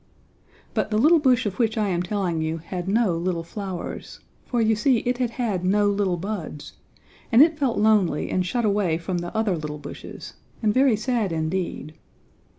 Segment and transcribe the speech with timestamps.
[0.73, 4.59] But the little bush of which I am telling you had no little flowers, for
[4.59, 6.73] you see it had had no little buds,
[7.31, 10.33] and it felt lonely and shut away from the other little bushes,
[10.63, 11.93] and very sad indeed.